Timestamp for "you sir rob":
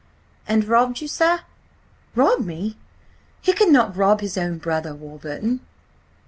0.99-2.43